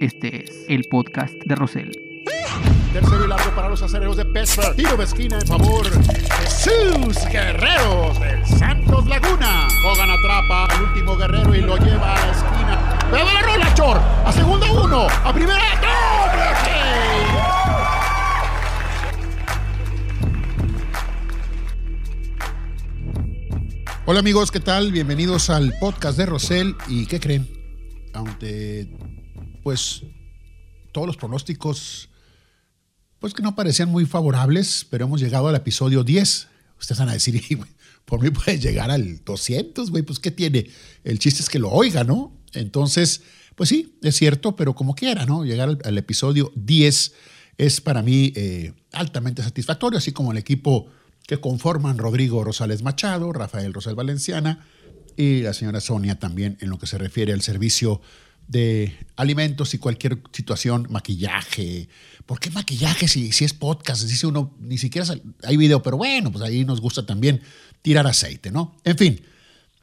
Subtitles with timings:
[0.00, 2.22] Este es el podcast de Rosel.
[2.92, 4.76] Tercero y largo para los acereros de Pittsburgh.
[4.76, 9.66] Tiro de esquina en favor de sus guerreros del Santos Laguna.
[9.84, 12.98] Hogan atrapa al último guerrero y lo lleva a la esquina.
[13.10, 13.98] ¡Pero la rola, Chor!
[14.24, 15.08] A segunda uno.
[15.08, 15.58] A primera.
[15.80, 16.44] ¡Doble
[24.06, 24.92] Hola amigos, ¿qué tal?
[24.92, 26.76] Bienvenidos al podcast de Rosel.
[26.86, 27.48] ¿Y qué creen?
[28.14, 28.86] Aunque,
[29.68, 30.00] pues,
[30.92, 32.08] todos los pronósticos,
[33.18, 36.48] pues que no parecían muy favorables, pero hemos llegado al episodio 10.
[36.80, 37.38] Ustedes van a decir,
[38.06, 40.70] por mí puede llegar al 200, güey, pues ¿qué tiene?
[41.04, 42.32] El chiste es que lo oiga, ¿no?
[42.54, 43.20] Entonces,
[43.56, 45.44] pues sí, es cierto, pero como quiera, ¿no?
[45.44, 47.12] Llegar al, episodio 10
[47.58, 50.86] es para mí eh, altamente satisfactorio, así como el equipo
[51.26, 54.66] que conforman Rodrigo Rosales Machado, Rafael Rosal Valenciana
[55.14, 58.00] y la señora Sonia también en lo que se refiere al servicio
[58.48, 61.88] de alimentos y cualquier situación, maquillaje.
[62.26, 64.02] ¿Por qué maquillaje si, si es podcast?
[64.02, 65.06] Dice uno, ni siquiera
[65.44, 67.42] hay video, pero bueno, pues ahí nos gusta también
[67.82, 68.76] tirar aceite, ¿no?
[68.84, 69.20] En fin,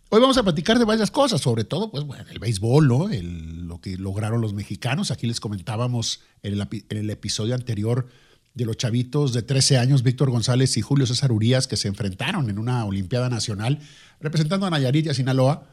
[0.09, 3.07] hoy vamos a platicar de varias cosas, sobre todo, pues bueno, el béisbol, ¿no?
[3.07, 5.11] lo que lograron los mexicanos.
[5.11, 8.07] Aquí les comentábamos en el, el episodio anterior
[8.55, 12.49] de los chavitos de 13 años, Víctor González y Julio César Urias, que se enfrentaron
[12.49, 13.79] en una Olimpiada Nacional
[14.21, 15.67] representando a Nayarit y a Sinaloa,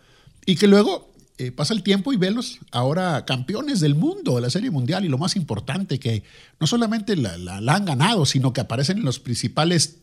[0.45, 1.12] y que luego
[1.47, 5.09] eh, pasa el tiempo y velos ahora campeones del mundo de la Serie Mundial, y
[5.09, 6.23] lo más importante, que
[6.61, 9.99] no solamente la, han ganado, sino que aparecen en los principales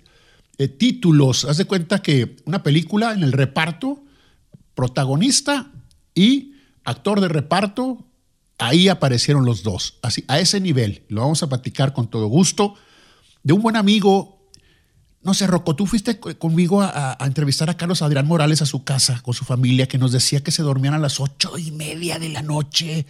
[0.58, 1.46] eh, títulos.
[1.46, 4.04] Haz de cuenta que una película en el reparto,
[4.76, 5.72] protagonista
[6.14, 8.06] y actor de reparto,
[8.62, 11.04] Ahí aparecieron los dos, así, a ese nivel.
[11.08, 12.76] Lo vamos a platicar con todo gusto.
[13.42, 14.39] De un buen amigo,
[15.22, 19.22] no sé, Rocco, tú fuiste conmigo a, entrevistar a Carlos Adrián Morales a su casa
[19.22, 22.30] con su familia, que nos decía que se dormían a las ocho y media de
[22.30, 23.06] la noche.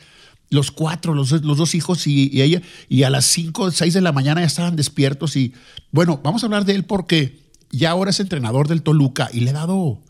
[0.49, 4.41] Los cuatro, los, dos hijos y, ella, y a las cinco, seis de la mañana
[4.41, 5.35] ya estaban despiertos.
[5.35, 5.53] Y
[5.91, 9.51] bueno, vamos a hablar de él porque ya ahora es entrenador del Toluca y le
[9.51, 10.01] he dado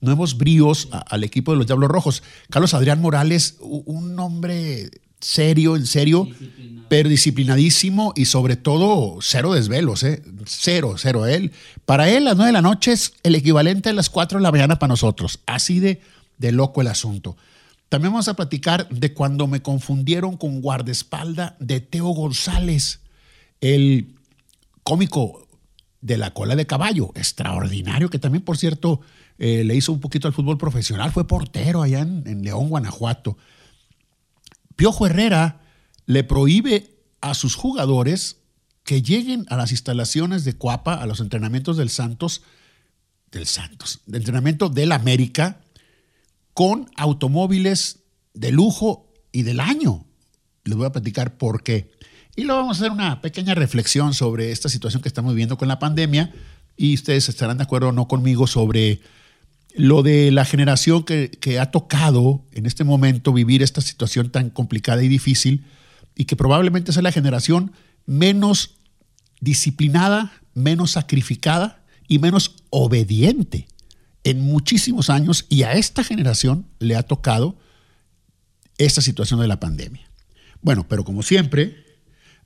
[0.00, 2.24] nuevos bríos al equipo de los Diablos Rojos.
[2.50, 6.28] Carlos Adrián Morales, un hombre serio, en serio,
[6.88, 10.22] pero disciplinadísimo y sobre todo cero desvelos, ¿eh?
[10.46, 11.26] cero, cero.
[11.26, 11.52] Él,
[11.84, 14.52] para él las nueve de la noche es el equivalente a las cuatro de la
[14.52, 15.40] mañana para nosotros.
[15.46, 16.00] Así de,
[16.38, 17.36] de loco el asunto.
[17.88, 23.00] También vamos a platicar de cuando me confundieron con guardaespalda de Teo González,
[23.60, 24.14] el
[24.82, 25.46] cómico
[26.00, 29.00] de la cola de caballo, extraordinario, que también, por cierto,
[29.38, 33.38] eh, le hizo un poquito al fútbol profesional, fue portero allá en, León, Guanajuato.
[34.76, 35.60] Piojo Herrera
[36.06, 38.38] le prohíbe a sus jugadores
[38.84, 42.42] que lleguen a las instalaciones de Cuapa, a los entrenamientos del Santos,
[43.32, 45.60] del Santos, de entrenamiento del América,
[46.52, 48.00] con automóviles
[48.34, 50.04] de lujo y del año.
[50.64, 51.90] Les voy a platicar por qué.
[52.36, 55.68] Y luego vamos a hacer una pequeña reflexión sobre esta situación que estamos viviendo con
[55.68, 56.32] la pandemia.
[56.76, 59.00] Y ustedes estarán de acuerdo o no conmigo sobre
[59.74, 65.02] lo de la generación que, ha tocado en este momento vivir esta situación tan complicada
[65.02, 65.64] y difícil
[66.16, 67.72] y que probablemente sea la generación
[68.06, 68.76] menos
[69.40, 73.66] disciplinada, menos sacrificada y menos obediente
[74.24, 77.56] en muchísimos años y a esta generación le ha tocado
[78.78, 80.08] esta situación de la pandemia.
[80.62, 81.84] Bueno, pero como siempre,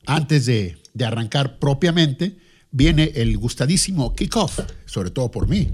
[0.07, 2.37] antes de, de arrancar propiamente,
[2.71, 5.69] viene el gustadísimo kickoff, sobre todo por mí.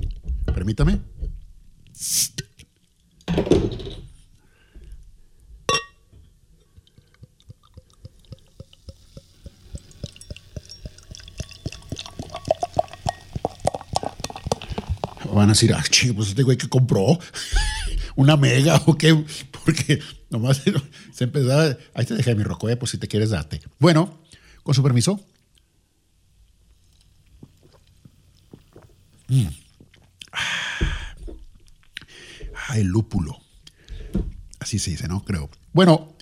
[0.44, 1.00] Permítame.
[15.44, 15.84] Van a decir, ah,
[16.16, 17.18] pues este güey que compró
[18.16, 19.14] una mega o qué,
[19.64, 20.00] porque
[20.30, 20.62] nomás
[21.12, 23.60] se empezaba, ahí te dejé mi roco, eh, pues si te quieres date.
[23.78, 24.20] Bueno,
[24.62, 25.20] con su permiso.
[29.28, 29.48] Mm
[32.78, 33.40] el lúpulo.
[34.60, 35.24] Así se dice, ¿no?
[35.24, 35.50] Creo.
[35.72, 36.14] Bueno,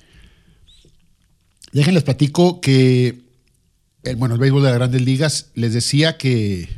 [1.72, 3.22] déjenles platico que,
[4.16, 6.68] bueno, el béisbol de las grandes ligas les decía que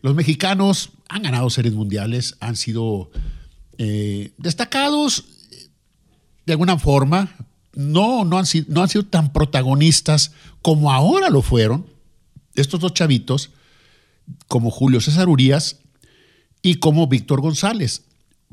[0.00, 3.10] los mexicanos han ganado series mundiales, han sido
[3.76, 5.24] eh, destacados
[6.46, 7.36] de alguna forma,
[7.74, 10.32] no, no, han sido, no han sido tan protagonistas
[10.62, 11.86] como ahora lo fueron
[12.54, 13.50] estos dos chavitos,
[14.48, 15.80] como Julio César Urias
[16.62, 18.04] y como Víctor González.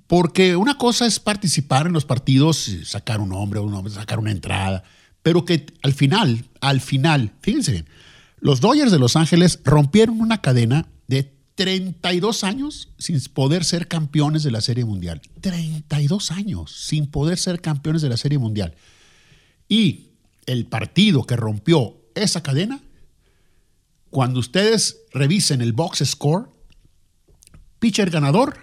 [0.07, 4.31] Porque una cosa es participar en los partidos, sacar un hombre, un hombre, sacar una
[4.31, 4.83] entrada,
[5.23, 7.85] pero que al final, al final, fíjense bien,
[8.41, 14.43] los Dodgers de Los Ángeles rompieron una cadena de 32 años sin poder ser campeones
[14.43, 15.21] de la Serie Mundial.
[15.41, 18.75] 32 años sin poder ser campeones de la Serie Mundial.
[19.67, 20.11] Y
[20.45, 22.81] el partido que rompió esa cadena,
[24.09, 26.49] cuando ustedes revisen el box score,
[27.79, 28.57] pitcher ganador,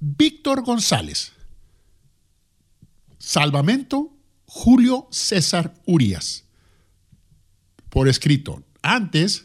[0.00, 1.32] Víctor González.
[3.18, 4.16] Salvamento,
[4.46, 6.44] Julio César Urias.
[7.90, 8.64] Por escrito.
[8.80, 9.44] Antes,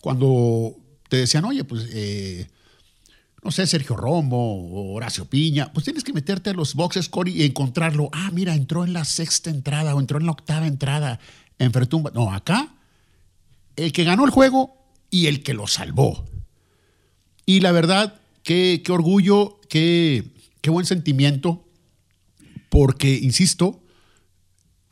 [0.00, 0.81] cuando
[1.12, 2.48] te decían, oye, pues, eh,
[3.44, 7.28] no sé, Sergio Romo o Horacio Piña, pues tienes que meterte a los boxes score
[7.28, 8.08] y encontrarlo.
[8.14, 11.20] Ah, mira, entró en la sexta entrada o entró en la octava entrada.
[11.58, 12.08] Enfrentó un...
[12.14, 12.76] No, acá,
[13.76, 14.74] el que ganó el juego
[15.10, 16.24] y el que lo salvó.
[17.44, 20.32] Y la verdad, qué, qué orgullo, qué,
[20.62, 21.68] qué buen sentimiento,
[22.70, 23.82] porque, insisto,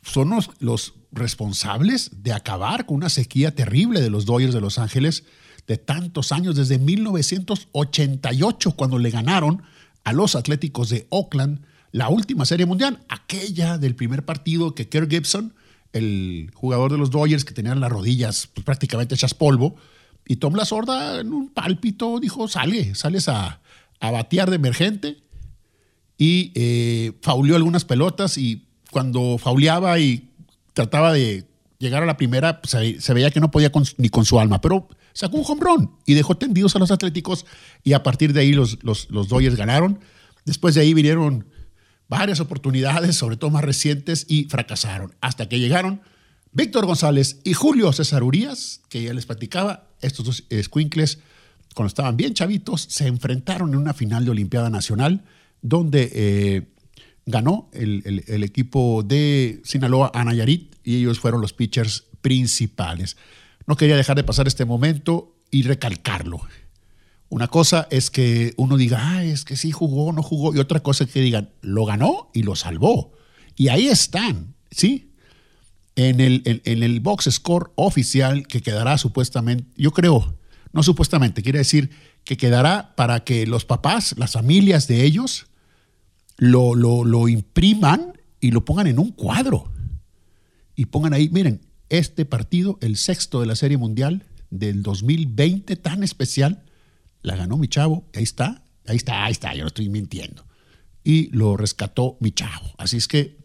[0.03, 4.77] son los, los responsables de acabar con una sequía terrible de los Dodgers de Los
[4.77, 5.23] Ángeles
[5.71, 9.63] de tantos años, desde 1988, cuando le ganaron
[10.03, 11.61] a los Atléticos de Oakland
[11.93, 15.53] la última serie mundial, aquella del primer partido que Kirk Gibson,
[15.93, 19.77] el jugador de los Dodgers que tenían las rodillas pues, prácticamente hechas polvo,
[20.27, 23.61] y Tom La Sorda en un pálpito dijo, sale, sales a,
[24.01, 25.23] a batear de emergente,
[26.17, 30.29] y eh, fauleó algunas pelotas, y cuando fauleaba y
[30.73, 31.45] trataba de
[31.79, 34.89] llegar a la primera, pues, se, veía que no podía ni con su alma, pero
[35.13, 37.45] sacó un hombrón y dejó tendidos a los Atléticos
[37.83, 39.99] y a partir de ahí los, los, los Dodgers ganaron.
[40.45, 41.45] Después de ahí vinieron
[42.07, 46.01] varias oportunidades, sobre todo más recientes, y fracasaron, hasta que llegaron
[46.51, 51.19] Víctor González y Julio César Urias, que ya les platicaba, estos dos squinkles,
[51.73, 55.23] cuando estaban bien chavitos, se enfrentaron en una final de Olimpiada Nacional,
[55.61, 56.67] donde eh,
[57.25, 63.15] ganó el, el, equipo de Sinaloa a Nayarit y ellos fueron los pitchers principales.
[63.67, 66.41] No quería dejar de pasar este momento y recalcarlo.
[67.29, 70.81] Una cosa es que uno diga, ah, es que sí jugó, no jugó, y otra
[70.81, 73.13] cosa es que digan, lo ganó y lo salvó.
[73.55, 75.13] Y ahí están, ¿sí?
[75.95, 80.35] En el, en, el box score oficial que quedará supuestamente, yo creo,
[80.73, 81.89] no supuestamente, quiere decir
[82.25, 85.47] que quedará para que los papás, las familias de ellos,
[86.37, 89.71] lo, lo, lo impriman y lo pongan en un cuadro.
[90.75, 91.61] Y pongan ahí, miren,
[91.91, 96.63] este partido, el sexto de la Serie Mundial del 2020, tan especial,
[97.21, 98.09] la ganó mi chavo.
[98.15, 100.45] Ahí está, ahí está, ahí está, yo no estoy mintiendo.
[101.03, 102.73] Y lo rescató mi chavo.
[102.77, 103.37] Así es que,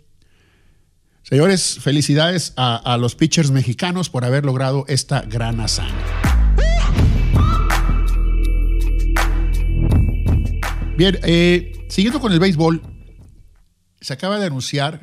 [1.25, 5.93] señores, felicidades a, los pitchers mexicanos por haber logrado esta gran hazaña.
[10.96, 12.81] Bien, eh, siguiendo con el béisbol,
[14.00, 15.00] se acaba de anunciar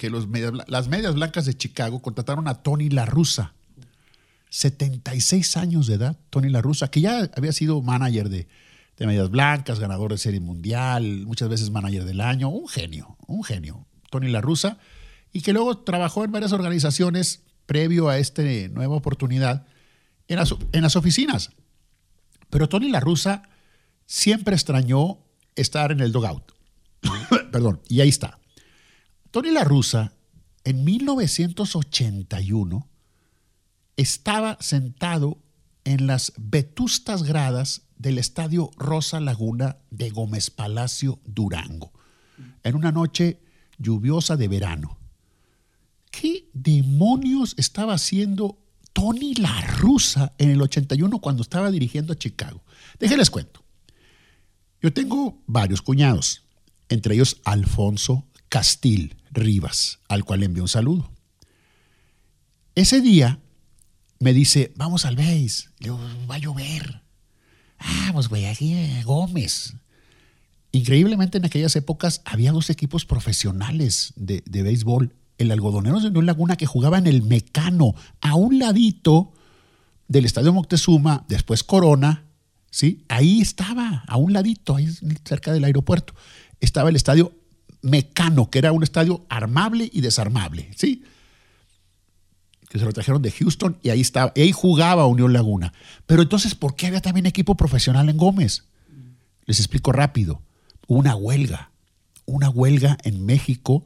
[0.00, 3.52] que las medias blancas de Chicago contrataron a Tony La Russa,
[4.48, 8.48] 76 años de edad, Tony La que ya había sido manager de,
[8.98, 13.86] medias blancas, ganador de serie mundial, muchas veces manager del año, un genio, un genio,
[14.08, 14.42] Tony La
[15.34, 19.66] y que luego trabajó en varias organizaciones previo a esta nueva oportunidad
[20.28, 21.50] en las, oficinas.
[22.48, 23.02] Pero Tony La
[24.06, 25.18] siempre extrañó
[25.56, 26.52] estar en el dogout.
[27.52, 28.39] Perdón, y ahí está.
[29.30, 30.12] Tony La Russa,
[30.64, 32.88] en 1981,
[33.96, 35.38] estaba sentado
[35.84, 41.92] en las vetustas gradas del estadio Rosa Laguna de Gómez Palacio, Durango,
[42.64, 43.40] en una noche
[43.78, 44.98] lluviosa de verano.
[46.10, 48.58] ¿Qué demonios estaba haciendo
[48.92, 52.64] Tony La Russa en el 81 cuando estaba dirigiendo a Chicago?
[52.98, 53.62] Déjenles cuento.
[54.82, 56.42] Yo tengo varios cuñados,
[56.88, 61.10] entre ellos Alfonso Castil Rivas, al cual le envió un saludo.
[62.74, 63.40] Ese día
[64.18, 65.68] me dice, vamos al BASE.
[65.78, 67.02] Le va a llover.
[68.06, 69.74] Vamos, güey, aquí Gómez.
[70.72, 75.14] Increíblemente en aquellas épocas había dos equipos profesionales de, de béisbol.
[75.38, 79.32] El Algodoneros de Laguna que jugaba en el Mecano, a un ladito
[80.06, 82.24] del Estadio Moctezuma, después Corona,
[82.70, 83.04] ¿sí?
[83.08, 84.88] Ahí estaba, a un ladito, ahí
[85.24, 86.14] cerca del aeropuerto,
[86.60, 87.32] estaba el Estadio
[87.82, 91.02] Mecano, que era un estadio armable y desarmable, ¿sí?
[92.68, 95.72] Que se lo trajeron de Houston y ahí estaba, ahí jugaba Unión Laguna.
[96.06, 98.64] Pero entonces, ¿por qué había también equipo profesional en Gómez?
[99.46, 100.42] Les explico rápido.
[100.86, 101.70] Una huelga,
[102.26, 103.84] una huelga en México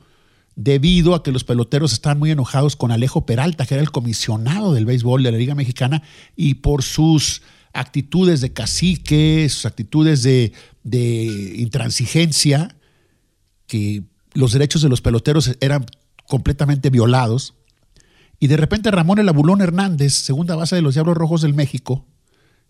[0.57, 4.73] debido a que los peloteros estaban muy enojados con Alejo Peralta, que era el comisionado
[4.73, 6.03] del béisbol de la Liga Mexicana,
[6.37, 10.53] y por sus actitudes de cacique, sus actitudes de,
[10.85, 12.77] de intransigencia,
[13.67, 15.87] que los derechos de los peloteros eran
[16.27, 17.55] completamente violados.
[18.41, 22.05] Y de repente Ramón el Abulón Hernández, segunda base de los Diablos Rojos del México,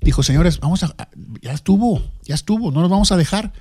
[0.00, 0.94] dijo, señores, vamos a,
[1.40, 3.52] ya estuvo, ya estuvo, no nos vamos a dejar.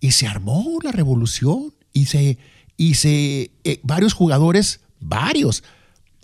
[0.00, 2.38] Y se armó la revolución y se,
[2.76, 5.62] y se, eh, varios jugadores varios,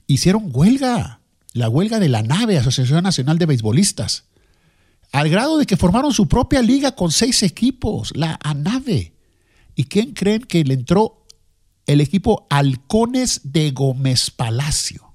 [0.07, 1.21] hicieron huelga,
[1.52, 4.25] la huelga de la nave, Asociación Nacional de Beisbolistas,
[5.12, 9.12] al grado de que formaron su propia liga con seis equipos, la ANAVE.
[9.75, 11.25] ¿Y quién creen que le entró
[11.87, 15.14] el equipo Halcones de Gómez Palacio?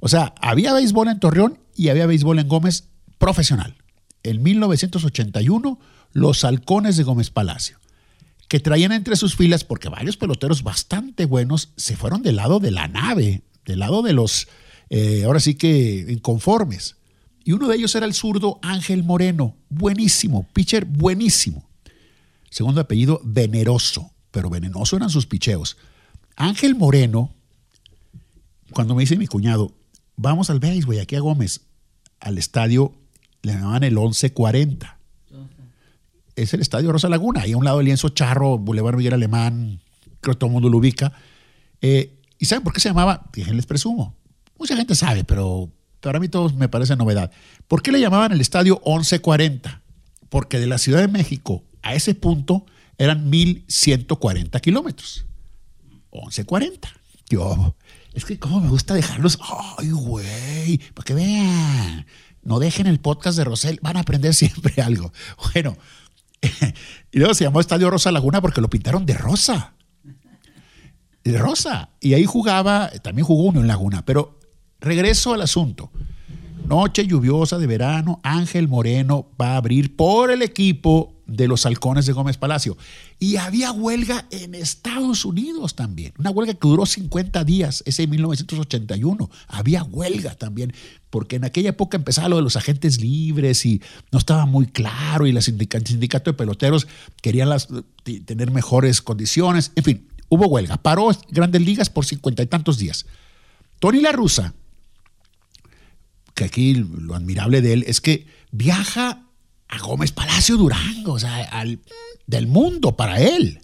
[0.00, 3.76] O sea, había béisbol en Torreón y había béisbol en Gómez profesional.
[4.22, 5.78] En 1981,
[6.12, 7.78] los Halcones de Gómez Palacio,
[8.48, 12.70] que traían entre sus filas, porque varios peloteros bastante buenos se fueron del lado de
[12.70, 14.48] la nave, del lado de los,
[14.90, 16.96] eh, ahora sí que inconformes.
[17.44, 21.68] Y uno de ellos era el zurdo Ángel Moreno, buenísimo, pitcher buenísimo.
[22.52, 25.78] Segundo apellido, veneroso, pero venenoso eran sus picheos.
[26.36, 27.32] Ángel Moreno,
[28.74, 29.72] cuando me dice mi cuñado,
[30.16, 31.62] vamos al béisbol, aquí a Gómez,
[32.20, 32.92] al estadio,
[33.40, 34.98] le llamaban el 1140.
[36.36, 39.80] Es el estadio Rosa Laguna, ahí a un lado del lienzo Charro, Boulevard Miguel Alemán,
[40.20, 41.10] creo que todo el mundo lo ubica.
[41.80, 43.30] Eh, ¿Y saben por qué se llamaba?
[43.34, 44.14] les presumo.
[44.58, 45.70] Mucha gente sabe, pero
[46.02, 47.30] para mí todos me parece novedad.
[47.66, 49.80] ¿Por qué le llamaban el estadio 1140?
[50.28, 52.66] Porque de la Ciudad de México a ese punto
[52.98, 55.26] eran 1140 kilómetros.
[56.12, 56.88] 1140.
[57.28, 57.74] Yo,
[58.12, 59.38] es que como me gusta dejarlos.
[59.78, 62.06] Ay, güey, para que vean.
[62.42, 65.12] No dejen el podcast de Rosel, van a aprender siempre algo.
[65.52, 65.76] Bueno,
[67.12, 69.74] y luego se llamó Estadio Rosa Laguna porque lo pintaron de rosa.
[71.24, 71.90] De rosa.
[72.00, 74.40] Y ahí jugaba, también jugó uno en Laguna, pero
[74.80, 75.90] regreso al asunto.
[76.66, 82.06] Noche lluviosa de verano, Ángel Moreno va a abrir por el equipo de los halcones
[82.06, 82.76] de Gómez Palacio.
[83.18, 86.12] Y había huelga en Estados Unidos también.
[86.18, 89.30] Una huelga que duró 50 días, ese en 1981.
[89.48, 90.74] Había huelga también,
[91.10, 95.26] porque en aquella época empezaba lo de los agentes libres y no estaba muy claro
[95.26, 96.86] y el sindicato de peloteros
[97.22, 97.68] querían las,
[98.26, 99.72] tener mejores condiciones.
[99.74, 100.76] En fin, hubo huelga.
[100.76, 103.06] Paró grandes ligas por cincuenta y tantos días.
[103.78, 104.54] Tony La Russa,
[106.34, 109.26] que aquí lo admirable de él es que viaja
[109.72, 111.80] a Gómez Palacio Durango, o sea, al,
[112.26, 113.60] del mundo para él.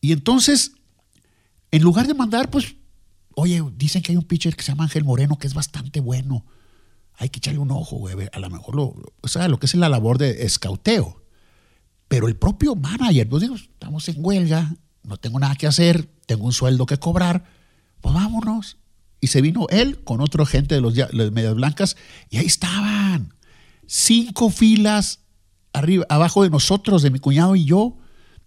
[0.00, 0.72] Y entonces,
[1.70, 2.74] en lugar de mandar, pues,
[3.36, 6.44] oye, dicen que hay un pitcher que se llama Ángel Moreno que es bastante bueno.
[7.14, 8.28] Hay que echarle un ojo, güey.
[8.32, 11.22] A lo mejor lo, o sea, lo que es la labor de escauteo.
[12.08, 14.74] Pero el propio manager, pues digo, estamos en huelga,
[15.04, 17.44] no tengo nada que hacer, tengo un sueldo que cobrar,
[18.00, 18.78] pues vámonos.
[19.20, 20.94] Y se vino él con otro gente de los,
[21.32, 21.96] Medias Blancas
[22.30, 23.32] y ahí estaban.
[23.94, 25.20] Cinco filas
[25.74, 27.98] arriba, abajo de nosotros, de mi cuñado y yo,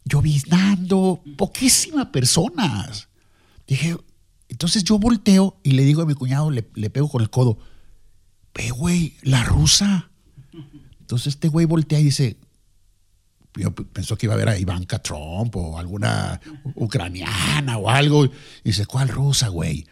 [0.03, 3.09] lloviznando, poquísimas personas.
[3.67, 3.95] Dije,
[4.49, 7.59] entonces yo volteo y le digo a mi cuñado, le, pego con el codo,
[8.55, 10.09] ve, güey, la rusa.
[11.01, 12.37] Entonces este güey voltea y dice,
[13.55, 16.41] yo pensó que iba a ver a Ivanka Trump o alguna
[16.73, 18.25] ucraniana o algo.
[18.25, 18.31] Y
[18.63, 19.85] dice, ¿cuál rusa, güey?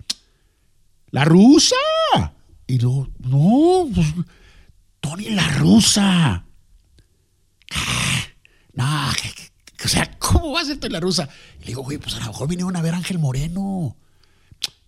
[1.12, 1.75] la rusa.
[2.65, 4.07] Y luego, no, pues,
[5.03, 6.45] Tony la rusa.
[8.74, 9.12] No,
[9.83, 11.29] o sea, ¿cómo va a ser Tony la rusa?
[11.60, 13.98] Y le digo, güey, pues a lo mejor vinieron a ver Ángel Moreno.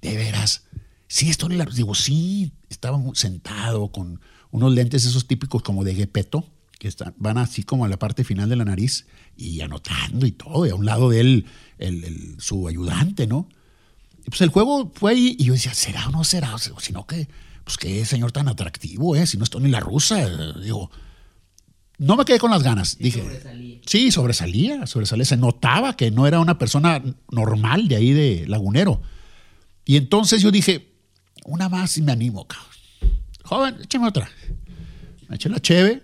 [0.02, 0.64] De veras.
[1.08, 1.78] Sí, es Tony la rusa.
[1.78, 7.38] Digo, sí, estaba sentado con unos lentes esos típicos como de Gepeto, que están, van
[7.38, 9.06] así como a la parte final de la nariz
[9.36, 10.66] y anotando y todo.
[10.66, 11.46] Y a un lado de él,
[12.40, 13.50] su ayudante, ¿no?
[14.26, 16.56] pues el juego fue ahí y yo decía, ¿será o no será?
[16.56, 17.28] O sino que,
[17.66, 19.26] pues qué señor tan atractivo, ¿eh?
[19.26, 20.30] Si no estoy ni la rusa.
[20.60, 20.92] Digo,
[21.98, 22.98] no me quedé con las ganas.
[23.00, 23.80] Dije, sobresalía.
[23.86, 25.26] sí, sobresalía, sobresalía.
[25.26, 29.02] Se notaba que no era una persona normal de ahí de Lagunero.
[29.84, 30.94] Y entonces yo dije,
[31.44, 32.70] una más y me animo, cabrón.
[33.44, 34.30] Joven, échame otra.
[35.28, 36.04] Me eché la cheve.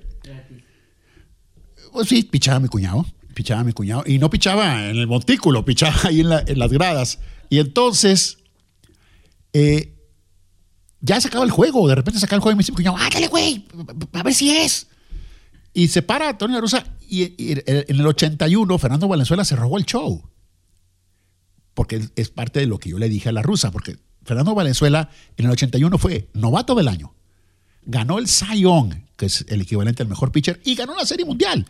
[1.91, 3.05] Pues sí, pichaba a mi cuñado.
[3.35, 4.03] Pichaba a mi cuñado.
[4.07, 7.19] Y no pichaba en el montículo, pichaba ahí en, en las gradas.
[7.51, 8.39] Y entonces,
[9.53, 9.93] eh,
[11.01, 11.87] ya se acaba el juego.
[11.87, 13.65] De repente se acaba el juego y me dice, cuñado, ándale, güey,
[14.13, 14.87] a ver si es.
[15.73, 19.85] Y se para Tony La Rusa y, en el 81 Fernando Valenzuela se robó el
[19.85, 20.29] show.
[21.73, 25.09] Porque es parte de lo que yo le dije a la rusa, porque Fernando Valenzuela
[25.37, 27.13] en el 81 fue novato del año.
[27.83, 28.63] Ganó el Cy
[29.17, 31.65] que es el equivalente al mejor pitcher, y ganó la Serie Mundial.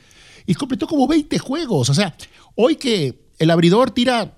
[0.45, 1.89] Y completó como 20 juegos.
[1.89, 2.15] O sea,
[2.55, 4.38] hoy que el abridor tira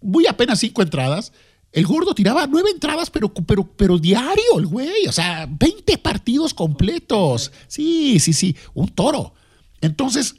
[0.00, 1.32] muy apenas cinco entradas.
[1.72, 5.06] El gordo tiraba nueve entradas, pero, pero, pero diario, el güey.
[5.06, 7.52] O sea, 20 partidos completos.
[7.66, 8.56] Sí, sí, sí.
[8.74, 9.34] Un toro.
[9.80, 10.34] Entonces,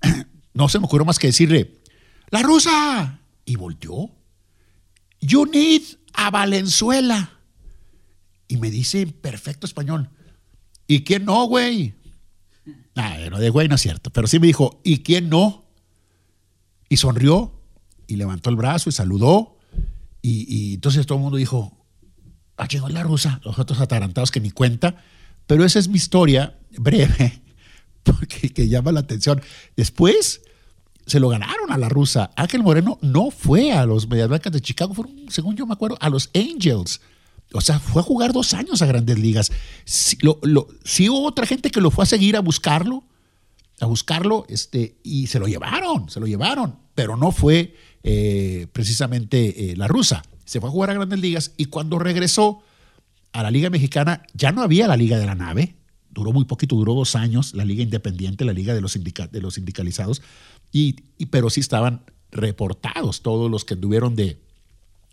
[0.52, 1.80] no se me ocurrió más que decirle,
[2.30, 3.20] la rusa.
[3.44, 4.10] Y volteó.
[5.20, 7.38] You need a Valenzuela.
[8.48, 10.10] Y me dice en perfecto español,
[10.86, 11.94] ¿y quién no, güey?
[12.94, 14.10] No, de güey no es cierto.
[14.10, 15.64] Pero sí me dijo, ¿y quién no?
[16.88, 17.60] Y sonrió
[18.06, 19.58] y levantó el brazo y saludó.
[20.26, 21.84] Y, entonces todo el mundo dijo,
[22.56, 24.96] ah, llegó la rusa, los otros atarantados que ni cuenta.
[25.46, 27.42] Pero esa es mi historia breve,
[28.02, 29.42] porque que llama la atención.
[29.76, 30.40] Después
[31.04, 32.30] se lo ganaron a la rusa.
[32.36, 35.98] Ángel Moreno no fue a los Medias Blancas de Chicago, fueron, según yo me acuerdo,
[36.00, 37.02] a los Angels.
[37.52, 39.52] O sea, fue a jugar dos años a grandes ligas.
[39.84, 43.04] Sí, hubo otra gente que lo fue a seguir a buscarlo,
[43.78, 47.76] a buscarlo, este, y se lo llevaron, se lo llevaron, pero no fue
[48.06, 50.22] eh, precisamente eh, la rusa.
[50.44, 52.62] Se fue a jugar a grandes ligas y cuando regresó
[53.32, 55.74] a la Liga Mexicana, ya no había la Liga de la Nave,
[56.10, 59.54] duró muy poquito, duró dos años, la Liga Independiente, la Liga de los, de los
[59.54, 60.20] sindicalizados,
[60.70, 60.96] y,
[61.30, 64.38] pero sí estaban reportados todos los que tuvieron de,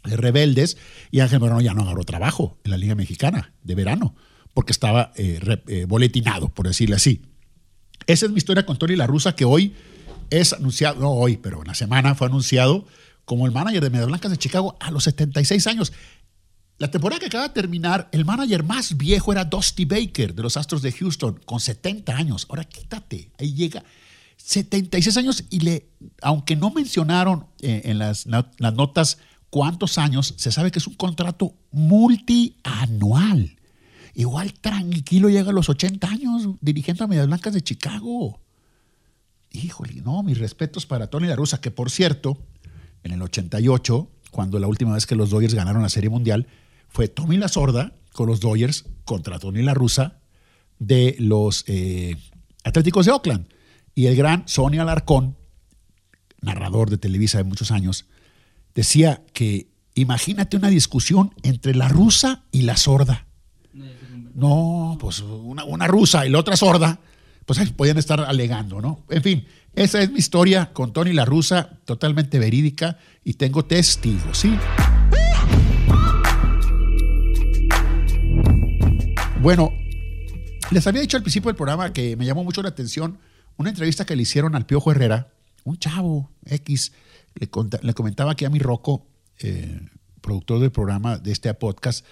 [0.03, 0.77] rebeldes
[1.11, 4.15] y Ángel Moreno ya no agarró trabajo en la Liga Mexicana de verano
[4.53, 7.21] porque estaba eh, boletinado, por decirle así.
[8.07, 9.75] Esa es mi historia con Tony La Rusa, que hoy
[10.31, 12.87] es anunciado, no hoy, pero en la semana fue anunciado
[13.25, 15.93] como el manager de Medias Blancas de Chicago a los 76 años.
[16.79, 20.57] La temporada que acaba de terminar, el manager más viejo era Dusty Baker de los
[20.57, 22.47] Astros de Houston, con 70 años.
[22.49, 23.83] Ahora quítate, ahí llega
[24.37, 29.19] 76 años y le, aunque no mencionaron eh, en las, las notas
[29.51, 33.57] cuántos años, se sabe que es un contrato multianual.
[34.15, 38.41] Igual tranquilo llega a los 80 años dirigiendo a Medias Blancas de Chicago.
[39.51, 42.37] Híjole, no, mis respetos para Tony La Russa, que por cierto,
[43.03, 46.47] en el 88, cuando la última vez que los Dodgers ganaron la Serie Mundial,
[46.89, 50.19] fue Tommy La Sorda con los Dodgers contra Tony La Russa
[50.79, 52.17] de los eh,
[52.63, 53.47] Atléticos de Oakland.
[53.93, 55.35] Y el gran Sonny Alarcón,
[56.41, 58.05] narrador de Televisa de muchos años,
[58.73, 63.27] decía que imagínate una discusión entre la rusa y la sorda.
[64.33, 66.99] No, pues una, rusa y la otra sorda,
[67.45, 69.05] pues ahí podían estar alegando, ¿no?
[69.09, 74.37] En fin, esa es mi historia con Tony la rusa, totalmente verídica y tengo testigos,
[74.37, 74.55] ¿sí?
[79.41, 79.73] Bueno,
[80.71, 83.17] les había dicho al principio del programa que me llamó mucho la atención
[83.57, 86.93] una entrevista que le hicieron al Piojo Herrera, un chavo X,
[87.35, 89.07] le, comentaba aquí a mi Rocco,
[89.39, 89.79] eh,
[90.21, 92.05] productor del programa de este podcast,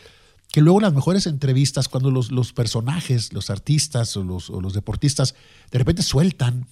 [0.52, 5.36] que luego las mejores entrevistas, cuando los, personajes, los artistas o los, deportistas
[5.72, 6.66] de repente sueltan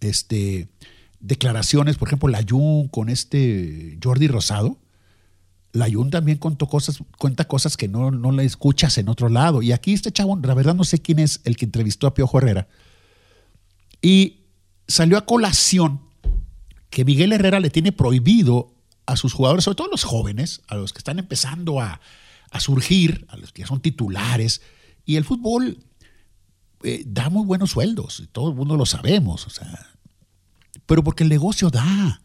[0.00, 0.68] este,
[1.18, 4.78] declaraciones, por ejemplo, la Jun con este Jordi Rosado,
[5.72, 9.60] la Jun también contó cosas, cuenta cosas que no, no le escuchas en otro lado.
[9.60, 12.38] Y aquí este chavo, la verdad no sé quién es el que entrevistó a Piojo
[12.38, 12.68] Herrera.
[14.00, 14.44] Y
[14.86, 16.00] salió a colación
[16.90, 18.72] que Miguel Herrera le tiene prohibido
[19.06, 22.00] a sus jugadores, sobre todo los jóvenes, a los que están empezando a,
[22.60, 24.62] surgir, a los que son titulares,
[25.04, 25.78] y el fútbol
[26.82, 29.94] eh, da muy buenos sueldos, todo el mundo lo sabemos, o sea,
[30.86, 32.20] pero porque el negocio da.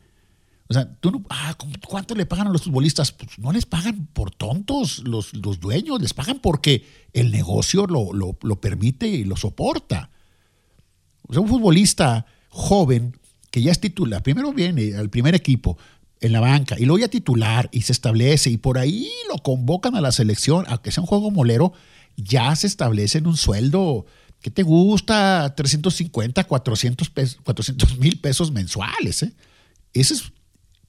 [0.68, 1.56] O sea, tú no, ah,
[1.88, 3.12] ¿cuánto le pagan a los futbolistas?
[3.12, 8.14] Pues no les pagan por tontos los, los dueños, les pagan porque el negocio lo,
[8.14, 10.12] lo, lo permite y lo soporta.
[11.28, 13.18] O sea, un futbolista joven
[13.50, 15.78] que ya es titular, primero viene al primer equipo
[16.22, 19.96] en la banca y luego ya titular y se establece y por ahí lo convocan
[19.96, 21.74] a la selección, aunque sea un juego molero,
[22.18, 24.06] ya se establece en un sueldo
[24.42, 29.24] que te gusta 350, 400 mil pesos mensuales.
[29.24, 29.34] ¿eh?
[29.94, 30.32] Ese es,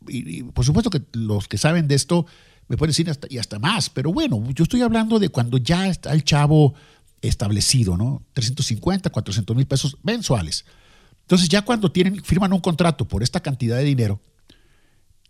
[0.09, 2.27] y, por supuesto que los que saben de esto
[2.69, 5.89] me pueden decir hasta, y hasta más, pero bueno, yo estoy hablando de cuando ya
[5.89, 6.75] está el chavo
[7.21, 8.23] establecido, ¿no?
[8.33, 10.65] 350, 400 mil pesos mensuales.
[11.23, 14.21] Entonces ya cuando tienen, firman un contrato por esta cantidad de dinero,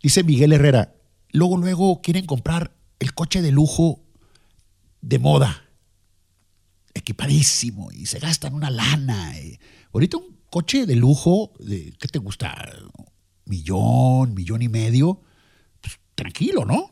[0.03, 0.95] dice Miguel Herrera,
[1.33, 4.03] luego, luego quieren comprar el coche de lujo
[5.01, 5.65] de moda,
[6.95, 9.33] equipadísimo, y se gastan una lana.
[9.93, 12.55] Ahorita un coche de lujo, de, ¿qué te gusta?
[13.47, 15.21] Millón, millón y medio,
[15.81, 16.91] pues, tranquilo, ¿no?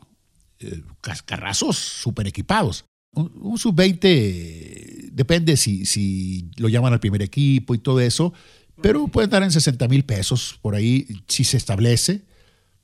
[0.59, 0.81] Eh,
[1.25, 2.85] carrazos súper equipados.
[3.13, 8.33] Un, un sub-20, depende si, si lo llaman al primer equipo y todo eso,
[8.81, 12.25] pero puede dar en 60 mil pesos por ahí si se establece,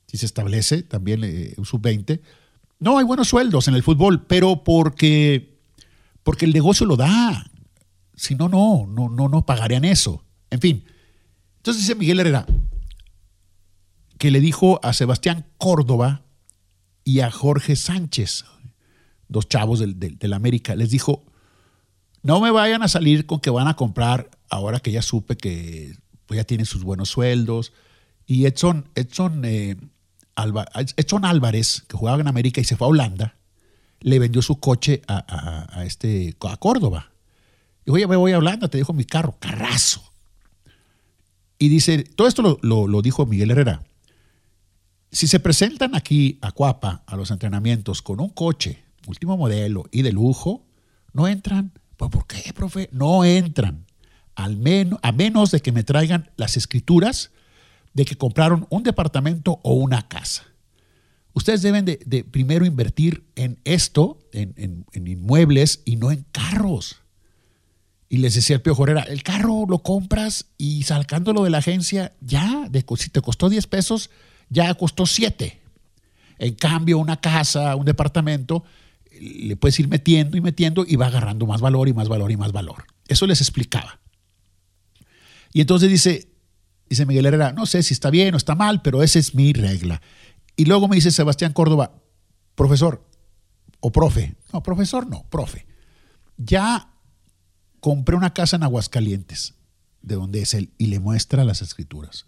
[0.08, 2.22] si se establece también eh, un sub-20.
[2.80, 5.60] No, hay buenos sueldos en el fútbol, pero porque,
[6.24, 7.50] porque el negocio lo da.
[8.16, 10.24] Si no, no, no, no, no pagarían eso.
[10.50, 10.86] En fin.
[11.58, 12.46] Entonces dice Miguel Herrera
[14.18, 16.24] que le dijo a Sebastián Córdoba
[17.04, 18.46] y a Jorge Sánchez,
[19.28, 21.26] dos chavos del, del América, les dijo,
[22.24, 25.96] no me vayan a salir con que van a comprar ahora que ya supe que
[26.26, 27.74] pues, ya tiene sus buenos sueldos.
[28.26, 29.76] Y Edson, Edson, eh,
[30.36, 33.36] Álvarez, que jugaba en América y se fue a Holanda,
[34.02, 37.12] le vendió su coche a, este, a Córdoba.
[37.86, 40.04] Dijo, oye, me voy a Holanda, te dejo mi carro, carrazo.
[41.58, 43.84] Y dice, todo esto lo, lo dijo Miguel Herrera.
[45.12, 50.02] si se presentan aquí a Cuapa, a los entrenamientos, con un coche, último modelo y
[50.02, 50.66] de lujo,
[51.14, 51.72] no entran.
[51.98, 52.90] ¿Pues ¿Por qué, profe?
[52.92, 53.86] No entran.
[54.36, 57.32] Al menos, a menos de que me traigan las escrituras
[57.96, 60.44] de que compraron un departamento o una casa.
[61.34, 66.98] Ustedes deben de, primero invertir en esto, en, inmuebles y no en carros.
[68.08, 72.14] Y les decía el Pio Jorera, el carro lo compras y sacándolo de la agencia,
[72.22, 74.12] ya, de, si te costó 10 pesos,
[74.50, 75.60] ya costó 7.
[76.38, 78.64] En cambio, una casa, un departamento,
[79.20, 82.38] le puedes ir metiendo y metiendo y va agarrando más valor y más valor y
[82.38, 82.86] más valor.
[83.08, 84.00] Eso les explicaba.
[85.54, 86.35] Y entonces dice,
[86.90, 89.54] dice Miguel Herrera, no sé si está bien o está mal, pero esa es mi
[89.54, 90.02] regla.
[90.56, 92.02] Y luego me dice Sebastián Córdoba,
[92.56, 93.06] profesor
[93.80, 95.66] o profe, no, profesor no, profe,
[96.38, 96.90] ya
[97.80, 99.56] compré una casa en Aguascalientes,
[100.02, 102.26] de donde es él, y le muestra las escrituras.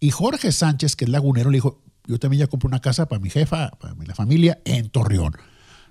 [0.00, 3.20] Y Jorge Sánchez, que es lagunero, le dijo, yo también ya compré una casa para
[3.20, 5.34] mi jefa, para la familia, en Torreón.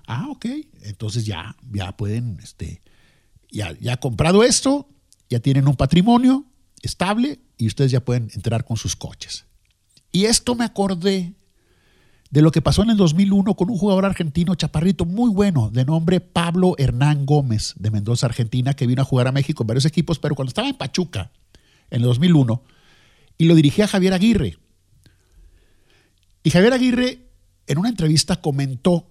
[0.06, 0.46] Ah, ok.
[0.82, 2.82] Entonces ya, ya pueden, este,
[3.50, 4.88] ya, ya comprado esto,
[5.30, 6.44] ya tienen un patrimonio
[6.82, 9.44] estable y ustedes ya pueden entrar con sus coches.
[10.10, 11.34] Y esto me acordé
[12.30, 15.84] de lo que pasó en el 2001 con un jugador argentino chaparrito muy bueno de
[15.84, 19.84] nombre Pablo Hernán Gómez de Mendoza, Argentina, que vino a jugar a México en varios
[19.84, 21.30] equipos, pero cuando estaba en Pachuca
[21.90, 22.62] en el 2001,
[23.38, 24.58] y lo dirigía Javier Aguirre.
[26.42, 27.28] Y Javier Aguirre
[27.68, 29.08] en una entrevista comentó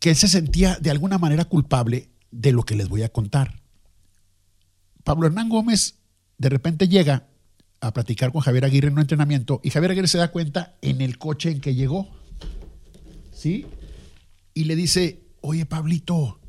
[0.00, 3.62] que él se sentía de alguna manera culpable de lo que les voy a contar.
[5.02, 5.94] Pablo Hernán Gómez
[6.36, 7.28] de repente llega
[7.80, 11.00] a platicar con Javier Aguirre en un entrenamiento y Javier Aguirre se da cuenta en
[11.00, 12.08] el coche en que llegó.
[13.32, 13.66] ¿Sí?
[14.54, 16.40] Y le dice, oye Pablito,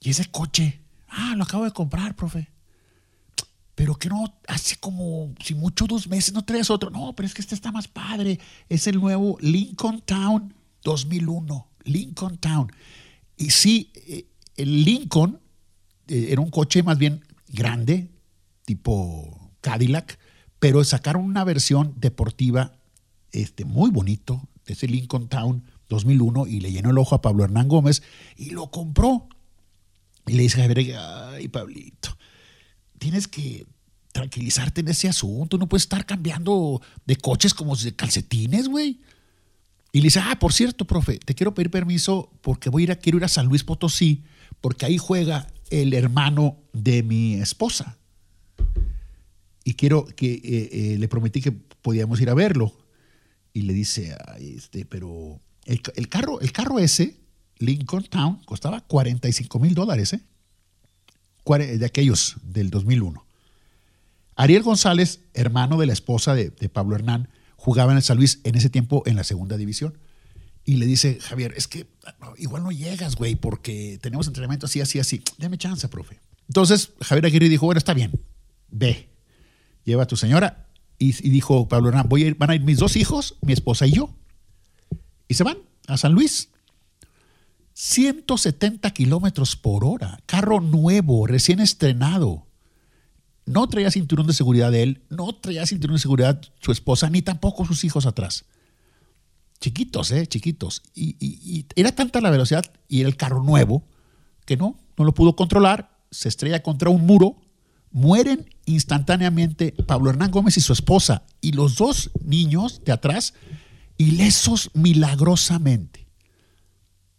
[0.00, 0.80] ¿y ese coche?
[1.08, 2.48] Ah, lo acabo de comprar, profe
[3.78, 6.90] pero que no, hace como, si mucho, dos meses, no traes otro.
[6.90, 8.40] No, pero es que este está más padre.
[8.68, 11.68] Es el nuevo Lincoln Town 2001.
[11.84, 12.72] Lincoln Town.
[13.36, 15.38] Y sí, eh, el Lincoln
[16.08, 18.10] eh, era un coche más bien grande,
[18.64, 20.18] tipo Cadillac,
[20.58, 22.72] pero sacaron una versión deportiva
[23.32, 27.44] este, muy bonito de ese Lincoln Town 2001 y le llenó el ojo a Pablo
[27.44, 28.02] Hernán Gómez
[28.36, 29.28] y lo compró.
[30.26, 32.16] Y le dice a Javier, ay, Pablito,
[32.98, 33.66] tienes que
[34.12, 35.56] tranquilizarte en ese asunto.
[35.56, 39.00] No puedes estar cambiando de coches como de calcetines, güey.
[39.92, 42.92] Y le dice, ah, por cierto, profe, te quiero pedir permiso porque voy a ir
[42.92, 44.22] a, quiero ir a San Luis Potosí,
[44.60, 47.97] porque ahí juega el hermano de mi esposa.
[49.68, 50.40] Y quiero que eh,
[50.72, 52.74] eh, le prometí que podíamos ir a verlo.
[53.52, 57.18] Y le dice, este, pero el, carro, el carro ese,
[57.58, 60.22] Lincoln Town, costaba 45 mil dólares, ¿eh?
[61.58, 63.26] de aquellos del 2001.
[64.36, 68.54] Ariel González, hermano de la esposa de, Pablo Hernán, jugaba en el San Luis en
[68.54, 69.98] ese tiempo en la segunda división.
[70.64, 71.86] Y le dice, Javier, es que
[72.38, 75.22] igual no llegas, güey, porque tenemos entrenamiento así, así, así.
[75.36, 76.20] Deme chance, profe.
[76.46, 78.18] Entonces Javier Aguirre dijo, bueno, está bien,
[78.70, 79.10] ve,
[79.88, 80.68] lleva a tu señora.
[80.98, 83.86] Y, dijo Pablo Hernán, voy a ir, van a ir mis dos hijos, mi esposa
[83.86, 84.10] y yo.
[85.28, 86.50] Y se van a San Luis.
[87.74, 92.46] 170 kilómetros por hora, carro nuevo, recién estrenado.
[93.46, 97.22] No traía cinturón de seguridad de él, no traía cinturón de seguridad su esposa, ni
[97.22, 98.44] tampoco sus hijos atrás.
[99.60, 100.26] Chiquitos, ¿eh?
[100.26, 100.82] Chiquitos.
[100.94, 103.84] Y, era tanta la velocidad y era el carro nuevo
[104.44, 107.36] que no, no lo pudo controlar, se estrella contra un muro,
[107.90, 113.34] mueren instantáneamente Pablo Hernán Gómez y su esposa y los dos niños de atrás
[113.96, 116.06] ilesos milagrosamente.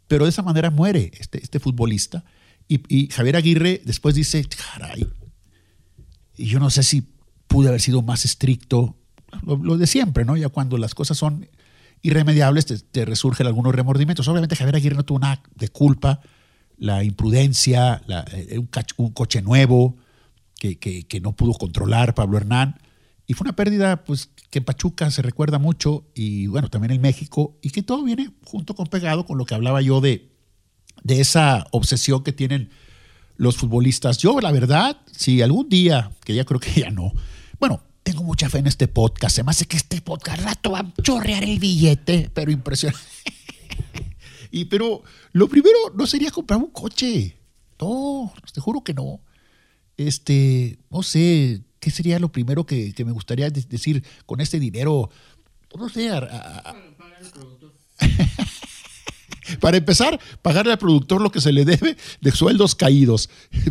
[0.07, 2.23] Pero de esa manera muere este, este futbolista.
[2.67, 5.07] Y, Javier Aguirre después dice, caray,
[6.37, 7.03] yo no sé si
[7.47, 8.95] pude haber sido más estricto,
[9.43, 10.37] lo, de siempre, ¿no?
[10.37, 11.47] Ya cuando las cosas son
[12.03, 14.27] irremediables te, resurgen algunos remordimientos.
[14.27, 16.21] Obviamente Javier Aguirre no tuvo nada de culpa,
[16.77, 18.01] la imprudencia,
[18.33, 18.59] eh,
[18.97, 19.97] un, coche nuevo
[20.59, 22.79] que, que, no pudo controlar Pablo Hernán.
[23.25, 27.01] Y fue una pérdida pues, que en Pachuca se recuerda mucho y bueno, también en
[27.01, 30.29] México, y que todo viene junto con pegado con lo que hablaba yo de,
[31.03, 32.69] de esa obsesión que tienen
[33.37, 34.17] los futbolistas.
[34.17, 37.13] Yo, la verdad, si algún día, que ya creo que ya no,
[37.59, 40.79] bueno, tengo mucha fe en este podcast, se me hace que este podcast rato va
[40.79, 42.99] a chorrear el billete, pero impresionante.
[44.51, 47.37] y pero lo primero no sería comprar un coche.
[47.79, 49.21] No, te juro que no.
[49.99, 55.09] Este, no sé, ¿qué sería lo primero que, me gustaría decir con este dinero?
[55.77, 56.09] No sé,
[59.59, 63.29] para empezar, pagarle al productor lo que se le debe de sueldos caídos.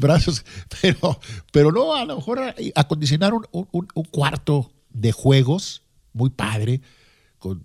[0.83, 1.19] Pero,
[1.51, 6.83] pero no, a lo mejor acondicionar un, un, cuarto de juegos muy padre,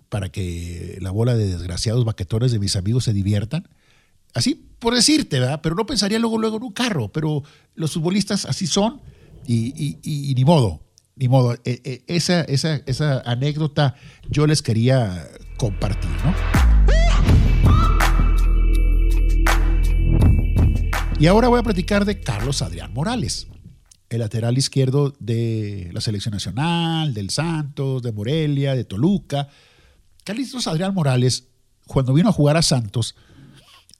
[0.08, 3.68] para que la bola de desgraciados baquetones de mis amigos se diviertan.
[4.32, 5.60] Así por decirte, ¿verdad?
[5.62, 7.08] Pero no pensaría luego, luego en un carro.
[7.08, 7.42] Pero
[7.74, 9.00] los futbolistas así son
[9.46, 10.82] y, ni modo,
[11.16, 11.54] ni modo.
[11.64, 13.94] E, e, esa, esa, esa anécdota
[14.28, 16.34] yo les quería compartir, ¿no?
[21.18, 23.46] Y ahora voy a platicar de Carlos Adrián Morales,
[24.10, 29.48] el lateral izquierdo de la selección nacional, del Santos, de Morelia, de Toluca.
[30.24, 31.48] Carlos Adrián Morales,
[31.86, 33.14] cuando vino a jugar a Santos,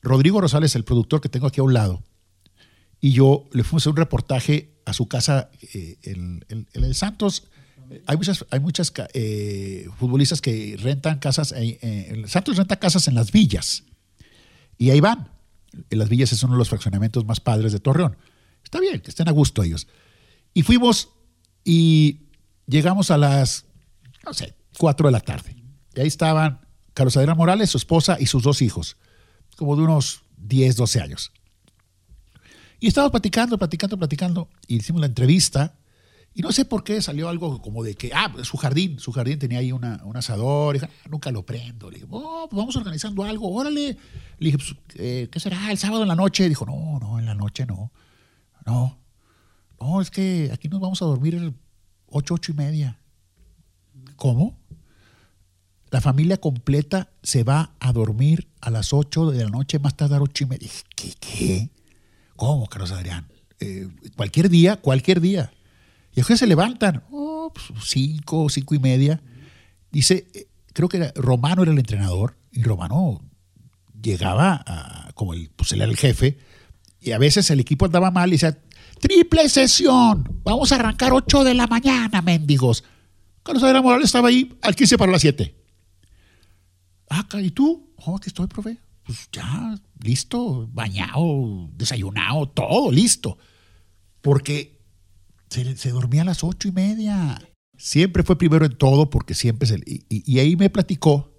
[0.05, 2.03] Rodrigo Rosales, el productor que tengo aquí a un lado,
[3.01, 7.45] y yo le fuimos a hacer un reportaje a su casa eh, en, el Santos.
[8.07, 11.53] Hay muchas, hay muchas eh, futbolistas que rentan casas.
[11.57, 13.85] Eh, Santos renta casas en las villas.
[14.79, 15.29] Y ahí van.
[15.91, 18.17] En las villas es uno de los fraccionamientos más padres de Torreón.
[18.63, 19.87] Está bien, que estén a gusto ellos.
[20.55, 21.11] Y fuimos
[21.65, 22.29] y
[22.67, 23.67] llegamos a las,
[24.25, 25.57] no sé, 4 de la tarde.
[25.95, 26.61] Y ahí estaban
[26.95, 28.97] Carlos Adrián Morales, su esposa y sus dos hijos
[29.57, 31.33] como de unos 10, 12 años.
[32.81, 35.77] Y estábamos platicando, platicando, platicando, y hicimos la entrevista,
[36.37, 39.39] y no sé por qué salió algo como de que, ah, su jardín, su jardín
[39.39, 41.89] tenía ahí una, un asador, y dije, ah, nunca lo prendo.
[41.91, 43.97] Le dije, oh, pues vamos organizando algo, órale.
[44.39, 45.71] Le dije, pues, eh, ¿qué será?
[45.71, 46.49] ¿El sábado en la noche?
[46.49, 47.93] Dijo, no, no, en la noche no.
[48.67, 48.99] No,
[49.81, 51.55] no, es que aquí nos vamos a dormir
[52.09, 52.99] ocho, ocho y media.
[54.17, 54.59] ¿Cómo?
[55.95, 60.11] La familia completa se va a dormir a las 8 de la noche, más las
[60.11, 60.69] 8 y media.
[60.97, 61.15] ¿Qué?
[61.21, 61.71] ¿Qué?
[62.35, 63.29] ¿Cómo, Carlos Adrián?
[63.61, 65.53] Eh, cualquier día, cualquier día.
[66.11, 69.23] Y después se levantan, oh, pues, cinco, cinco y media.
[69.93, 73.23] Dice, eh, creo que Romano era el entrenador, y Romano
[74.03, 76.39] llegaba a, como el, pues él era el jefe,
[77.01, 78.59] y a veces el equipo andaba mal y decía,
[78.99, 82.83] triple sesión, vamos a arrancar 8 de la mañana, mendigos.
[83.45, 85.63] Carlos Adrián Morales estaba ahí al 15 para las 7.
[87.17, 87.95] Ah, ¿y tú?
[88.05, 88.77] Oh, aquí estoy, profe.
[89.05, 93.39] Pues ya, listo, bañado, desayunado, todo listo.
[94.21, 94.81] Porque
[95.49, 97.41] se, dormía a las ocho y media.
[97.77, 99.77] Siempre fue primero en todo porque siempre se...
[99.87, 101.33] Y, y, ahí me platicó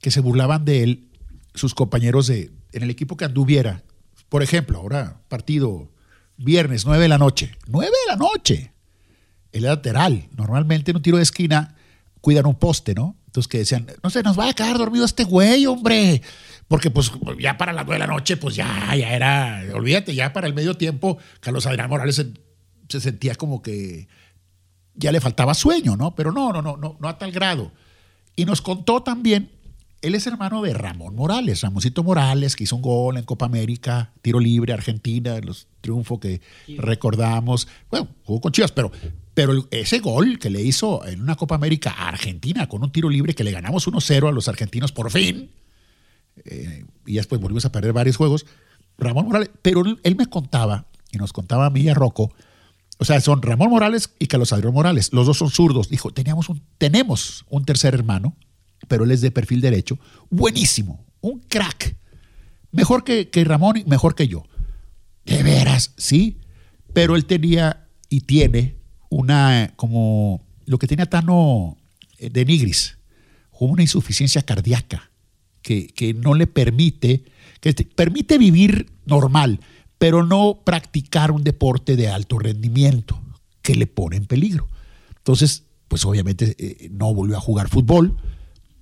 [0.00, 1.12] que se burlaban de él
[1.54, 3.84] sus compañeros de, en el equipo que anduviera.
[4.28, 5.92] Por ejemplo, ahora partido
[6.36, 7.52] viernes, nueve de la noche.
[7.68, 8.72] ¡Nueve de la noche!
[9.52, 10.28] El lateral.
[10.36, 11.76] Normalmente en un tiro de esquina
[12.20, 13.16] cuidan un poste, ¿no?
[13.46, 16.22] Que decían, no se nos va a quedar dormido este güey, hombre.
[16.68, 20.32] Porque pues ya para las nueve de la noche, pues ya, ya era, olvídate, ya
[20.32, 22.16] para el medio tiempo, Carlos Adrián Morales
[22.88, 24.08] se, sentía como que
[24.94, 26.14] ya le faltaba sueño, ¿no?
[26.14, 27.72] Pero no, no, no, no, no a tal grado.
[28.34, 29.50] Y nos contó también,
[30.00, 34.12] él es hermano de Ramón Morales, Ramoncito Morales, que hizo un gol en Copa América,
[34.22, 36.40] tiro libre, Argentina, los triunfos que
[36.78, 37.68] recordamos.
[37.90, 38.90] Bueno, jugó con Chivas, pero
[39.36, 43.10] pero ese gol que le hizo en una Copa América a Argentina con un tiro
[43.10, 45.50] libre que le ganamos 1-0 a los argentinos por fin,
[46.46, 48.46] eh, y después volvimos a perder varios juegos,
[48.96, 52.32] Ramón Morales, pero él me contaba, y nos contaba a mí y a Rocco,
[52.96, 55.90] o sea, son Ramón Morales y Carlos Adrián Morales, los dos son zurdos.
[55.90, 58.34] Dijo, teníamos un, tenemos un tercer hermano,
[58.88, 59.98] pero él es de perfil derecho,
[60.30, 61.94] buenísimo, un crack,
[62.72, 64.44] mejor que, que Ramón y mejor que yo.
[65.26, 66.40] De veras, sí,
[66.94, 68.76] pero él tenía y tiene
[69.08, 71.76] una, como lo que tenía Tano
[72.18, 72.98] eh, de Nigris,
[73.58, 75.10] una insuficiencia cardíaca
[75.62, 77.24] que, que no le permite,
[77.60, 79.60] que permite vivir normal,
[79.98, 83.20] pero no practicar un deporte de alto rendimiento
[83.62, 84.68] que le pone en peligro.
[85.16, 88.16] Entonces, pues obviamente eh, no volvió a jugar fútbol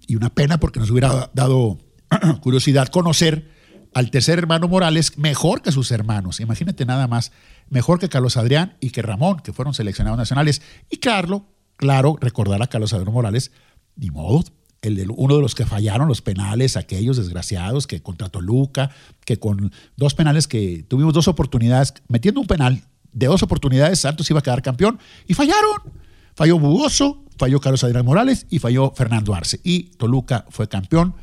[0.06, 1.78] y una pena porque nos hubiera dado
[2.42, 3.48] curiosidad conocer
[3.94, 6.40] al tercer hermano Morales mejor que sus hermanos.
[6.40, 7.32] Imagínate nada más,
[7.68, 10.62] mejor que Carlos Adrián y que Ramón, que fueron seleccionados nacionales.
[10.90, 11.46] Y claro,
[11.76, 13.52] claro, recordar a Carlos Adrián Morales,
[13.96, 14.44] ni modo,
[14.82, 18.90] el uno de los que fallaron los penales, aquellos desgraciados que contra Toluca,
[19.24, 24.28] que con dos penales que tuvimos dos oportunidades, metiendo un penal de dos oportunidades, Santos
[24.30, 26.04] iba a quedar campeón y fallaron.
[26.34, 29.60] Falló Bugoso, falló Carlos Adrián Morales y falló Fernando Arce.
[29.62, 31.14] Y Toluca fue campeón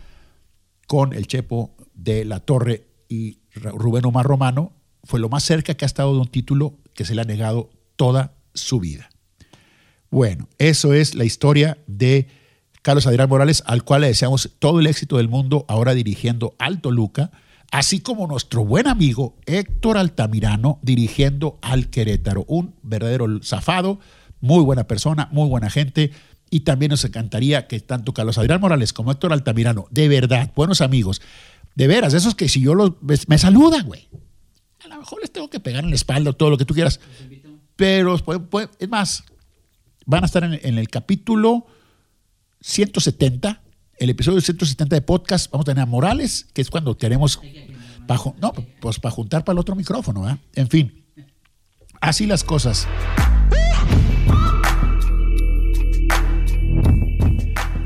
[0.88, 5.86] con el Chepo de la Torre y Rubén Omar Romano fue lo más cerca que
[5.86, 9.10] ha estado de un título que se le ha negado toda su vida.
[10.10, 12.28] Bueno, eso es la historia de
[12.82, 16.82] Carlos Adrián Morales, al cual le deseamos todo el éxito del mundo ahora dirigiendo al
[16.82, 17.32] Toluca,
[17.72, 24.00] así como nuestro buen amigo Héctor Altamirano dirigiendo al Querétaro, un verdadero zafado,
[24.42, 26.12] muy buena persona, muy buena gente.
[26.50, 30.82] Y también nos encantaría que tanto Carlos Adrián Morales como Héctor Altamirano, de verdad, buenos
[30.82, 31.22] amigos,
[31.76, 34.10] de veras, esos que si yo los me saludan, güey.
[34.84, 36.74] A lo mejor les tengo que pegar en la espalda o todo lo que tú
[36.74, 37.00] quieras.
[37.76, 38.16] Pero
[38.80, 39.24] es más,
[40.06, 41.66] van a estar en, el capítulo
[42.62, 43.62] 170,
[43.98, 45.52] el episodio 170 de podcast.
[45.52, 47.40] Vamos a tener a Morales, que es cuando queremos.
[48.40, 50.40] no, pues para juntar para el otro micrófono, ¿verdad?
[50.56, 51.06] En fin,
[52.00, 52.88] así las cosas.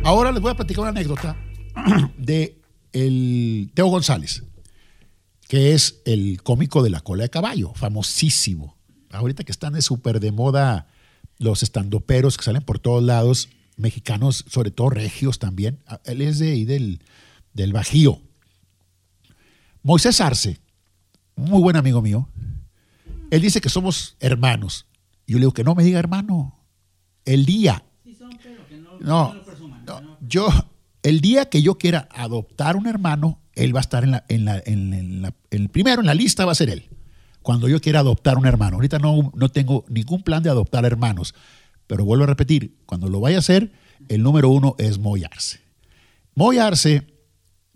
[0.03, 1.35] Ahora les voy a platicar una anécdota
[2.17, 2.61] de
[2.93, 4.43] el Teo González,
[5.55, 8.75] que es el cómico de la cola de caballo, famosísimo.
[9.09, 10.89] Ahorita que están de súper de moda
[11.37, 15.79] los estandoperos que salen por todos lados, mexicanos, sobre todo regios también.
[16.03, 16.99] Él es de ahí del,
[17.53, 18.19] del Bajío.
[19.81, 20.59] Moisés Arce,
[21.37, 22.27] muy buen amigo mío,
[23.31, 24.87] él dice que somos hermanos.
[25.25, 26.59] Yo le digo que no me diga hermano.
[27.23, 27.81] El día.
[28.99, 29.33] no,
[29.85, 30.49] no, yo,
[31.05, 34.43] el día que yo quiera adoptar un hermano, él va a estar en la, en
[34.43, 36.89] la, en la, el primero en la lista va a ser él.
[37.43, 38.77] Cuando yo quiera adoptar un hermano.
[38.77, 41.35] Ahorita no, no tengo ningún plan de adoptar hermanos.
[41.85, 43.71] Pero vuelvo a repetir, cuando lo vaya a hacer,
[44.09, 45.59] el número uno es Moyarse.
[46.33, 47.05] Moyarse,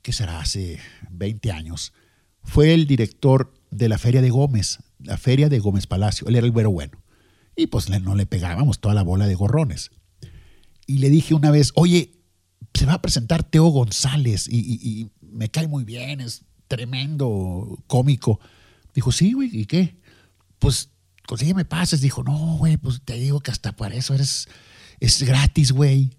[0.02, 0.80] que será hace
[1.12, 1.94] 20 años,
[2.42, 6.28] fue el director de la Feria de Gómez, la Feria de Gómez Palacio.
[6.28, 7.04] Él era el güero bueno.
[7.56, 9.92] Y pues no le pegábamos toda la bola de gorrones.
[10.88, 12.19] Y le dije una vez, oye,
[12.74, 18.40] se va a presentar Teo González y, me cae muy bien, es tremendo cómico.
[18.96, 19.96] Dijo, sí, güey, ¿y qué?
[20.58, 20.90] Pues
[21.28, 22.02] consígueme pases.
[22.02, 24.48] Dijo, no, güey, pues te digo que hasta para eso eres,
[25.00, 26.12] es gratis, güey.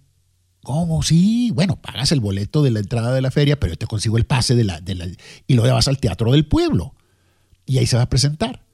[0.62, 1.02] ¿Cómo?
[1.02, 4.18] Sí, bueno, pagas el boleto de la entrada de la feria, pero yo te consigo
[4.18, 5.06] el pase de la, de la
[5.46, 6.94] y lo llevas al Teatro del Pueblo.
[7.66, 8.64] Y ahí se va a presentar.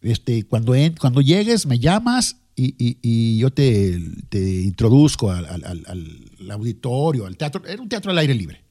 [0.00, 4.00] Este, cuando, cuando llegues, me llamas y, yo te,
[4.32, 7.64] introduzco al, al, auditorio, al teatro.
[7.66, 8.64] Era un teatro al aire libre.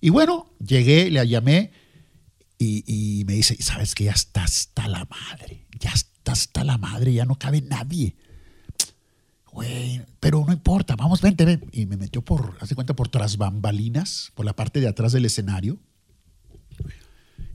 [0.00, 1.72] Y bueno, llegué, le llamé
[2.58, 7.12] y, me dice, ¿sabes que Ya está hasta la madre, ya está hasta la madre,
[7.12, 8.16] ya no cabe nadie.
[9.52, 11.68] Güey, pero no importa, vamos, vente, ven.
[11.72, 15.24] Y me metió por, hace cuenta, por tras bambalinas, por la parte de atrás del
[15.24, 15.78] escenario.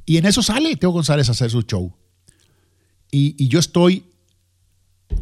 [0.06, 1.94] Y en eso sale Teo González a hacer su show.
[3.12, 4.06] Y, yo estoy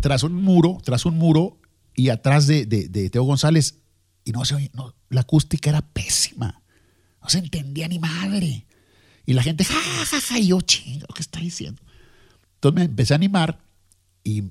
[0.02, 1.60] tras un muro, tras un muro,
[1.96, 2.66] y atrás de,
[3.12, 3.80] Teo González,
[4.24, 6.62] y no se no, la acústica era pésima.
[7.22, 8.66] No se entendía ni madre.
[9.26, 11.82] Y la gente, ja, ja, y yo, chingo, ¿qué está diciendo?
[12.56, 13.60] Entonces me empecé a animar
[14.24, 14.44] y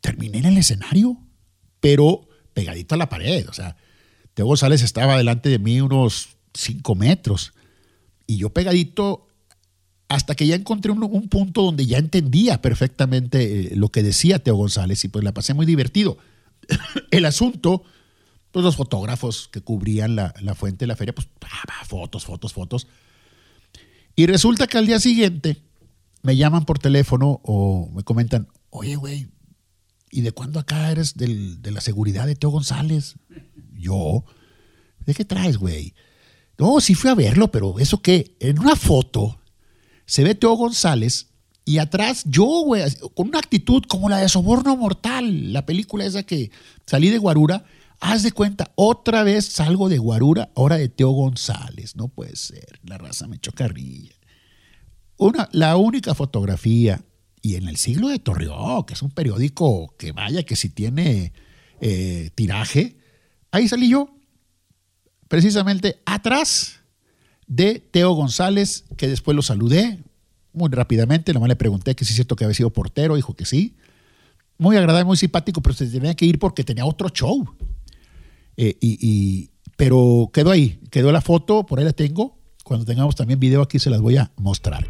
[0.00, 1.18] terminé en el escenario,
[1.80, 3.48] pero pegadito a la pared.
[3.48, 3.76] O sea,
[4.34, 7.52] Teo González estaba delante de mí unos cinco metros
[8.26, 9.27] y yo pegadito
[10.08, 14.56] hasta que ya encontré un, punto donde ya entendía perfectamente eh, lo que decía Teo
[14.56, 16.16] González y pues la pasé muy divertido.
[17.10, 17.82] el asunto,
[18.50, 21.28] pues los fotógrafos que cubrían la, la fuente de la feria, pues
[21.86, 22.86] fotos, fotos, fotos.
[24.16, 25.62] Y resulta que al día siguiente
[26.22, 29.28] me llaman por teléfono o me comentan, oye, güey,
[30.10, 33.16] ¿y de cuándo acá eres de la seguridad de Teo González?
[33.74, 34.24] Yo,
[35.04, 35.94] ¿de qué traes, güey?
[36.56, 38.36] No, sí fui a verlo, pero ¿eso qué?
[38.40, 39.38] En una foto
[40.08, 41.28] se ve Teo González
[41.66, 42.82] y atrás yo, güey,
[43.14, 46.50] con una actitud como la de Soborno Mortal, la película esa que
[46.86, 47.64] salí de Guarura,
[48.00, 52.80] haz de cuenta, otra vez salgo de Guarura, ahora de Teo González, no puede ser,
[52.84, 54.14] la raza me chocarrilla.
[55.18, 57.04] Una, la única fotografía,
[57.42, 61.34] y en el siglo de Torreón, que es un periódico que vaya, que si tiene
[61.82, 62.96] eh, tiraje,
[63.50, 64.08] ahí salí yo,
[65.28, 66.77] precisamente atrás
[67.48, 69.98] de Teo González, que después lo saludé
[70.52, 73.44] muy rápidamente, nomás le pregunté que si es cierto que había sido portero, dijo que
[73.44, 73.74] sí.
[74.58, 77.48] Muy agradable, muy simpático, pero se tenía que ir porque tenía otro show.
[78.56, 82.36] Eh, y, pero quedó ahí, quedó la foto, por ahí la tengo.
[82.64, 84.86] Cuando tengamos también video aquí se las voy a mostrar.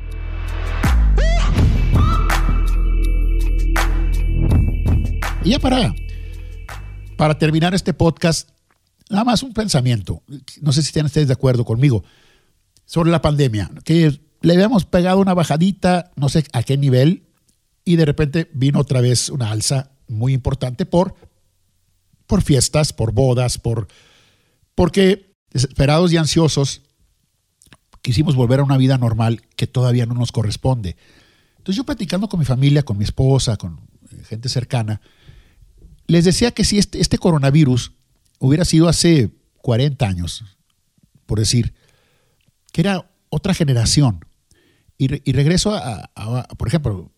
[5.45, 5.95] Y ya para,
[7.17, 8.49] para terminar este podcast,
[9.11, 10.23] nada más un pensamiento.
[10.63, 12.03] No sé si están ustedes de acuerdo conmigo
[12.89, 17.27] sobre la pandemia, que le habíamos pegado una bajadita, no sé a qué nivel,
[17.85, 21.15] y de repente vino otra vez una alza muy importante por
[22.27, 23.89] por fiestas, por bodas, por
[24.75, 26.83] porque desesperados y ansiosos
[28.01, 30.97] quisimos volver a una vida normal que todavía no nos corresponde.
[31.59, 35.03] Entonces yo platicando con mi familia, con mi esposa, con eh, gente cercana,
[36.07, 37.93] les decía que si este, este coronavirus
[38.39, 40.45] hubiera sido hace 40 años,
[41.27, 41.75] por decir,
[42.73, 44.25] que era otra generación,
[45.01, 46.11] y, regreso a,
[46.57, 47.13] por ejemplo,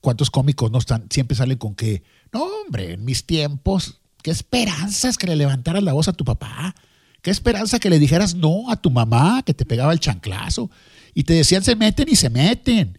[0.00, 2.02] ¿cuántos cómicos no están, siempre salen con que,
[2.32, 6.74] no, hombre, en mis tiempos ¿Qué esperanzas que le levantaras la voz a tu papá?
[7.22, 10.68] ¿Qué esperanza que le dijeras no a tu mamá que te pegaba el chanclazo?
[11.14, 12.98] Y te decían se meten y se meten.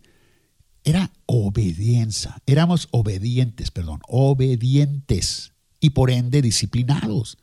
[0.86, 2.42] Era obediencia.
[2.46, 5.52] Éramos obedientes, perdón, obedientes
[5.82, 7.38] y por ende disciplinados.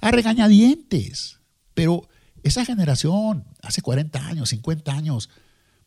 [0.00, 1.40] a regañadientes.
[1.74, 2.08] Pero
[2.42, 5.30] esa generación, hace 40 años, 50 años,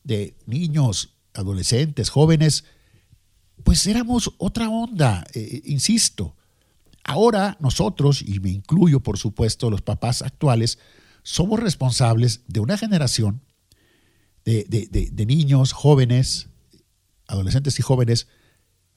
[0.04, 2.66] de niños, adolescentes, jóvenes,
[3.64, 6.36] pues éramos otra onda, eh, insisto.
[7.04, 10.80] Ahora nosotros, y me incluyo por supuesto los papás actuales,
[11.24, 13.42] somos responsables de una generación
[14.46, 16.50] de, de niños, jóvenes,
[17.28, 18.28] adolescentes y jóvenes,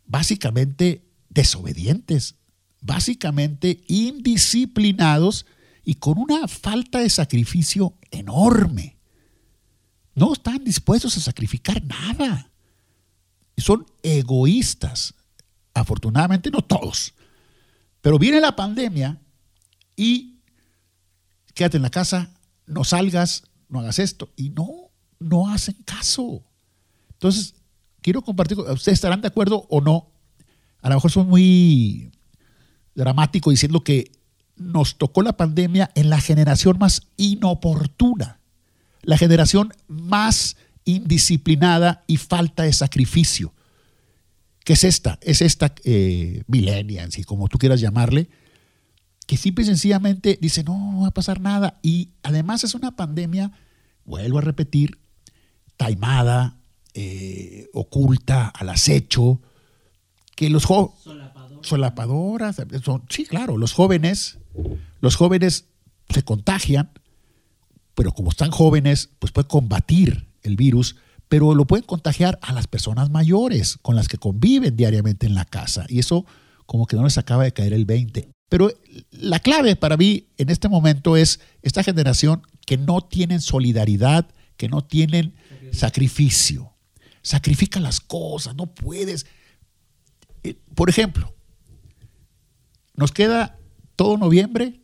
[0.05, 2.35] básicamente desobedientes,
[2.81, 5.47] básicamente indisciplinados
[5.89, 8.99] y con una falta de sacrificio enorme.
[10.17, 12.51] No están dispuestos a sacrificar nada.
[13.57, 15.15] Son egoístas.
[15.73, 17.15] Afortunadamente no todos.
[18.01, 19.23] Pero viene la pandemia
[19.95, 20.41] y
[21.55, 22.33] quédate en la casa,
[22.67, 24.33] no salgas, no hagas esto.
[24.35, 26.43] Y no, no hacen caso.
[27.13, 27.55] Entonces,
[28.01, 30.11] quiero compartir, ustedes estarán de acuerdo o no.
[30.81, 32.11] A lo mejor son muy
[32.93, 34.16] dramático diciendo que
[34.57, 38.41] nos tocó la pandemia en la generación más inoportuna,
[39.03, 43.53] la generación más indisciplinada y falta de sacrificio.
[44.65, 45.19] ¿Qué es esta?
[45.23, 48.29] Es esta eh, millennials, y como tú quieras llamarle,
[49.27, 51.79] que simple y sencillamente dice, no, no va a pasar nada.
[51.83, 53.53] Y además es una pandemia,
[54.05, 54.99] vuelvo a repetir,
[55.77, 56.57] taimada,
[56.95, 59.41] eh, oculta, al acecho,
[60.35, 60.97] que los jóvenes...
[61.67, 62.57] Solapadoras.
[63.09, 64.39] sí, claro, los jóvenes,
[65.01, 65.67] los jóvenes
[66.09, 66.91] se contagian,
[67.95, 70.97] pero como están jóvenes, pues pueden combatir el virus,
[71.29, 75.45] pero lo pueden contagiar a las personas mayores con las que conviven diariamente en la
[75.45, 75.85] casa.
[75.89, 76.25] Y eso
[76.67, 78.29] como que no les acaba de caer el 20.
[78.49, 78.71] Pero
[79.11, 84.69] la clave para mí en este momento es esta generación que no tienen solidaridad, que
[84.69, 85.35] no tienen
[85.73, 86.73] sacrificio.
[87.23, 89.27] Sacrifica las cosas, no puedes.
[90.45, 91.35] Eh, por ejemplo,
[92.97, 93.59] nos queda
[93.95, 94.81] todo noviembre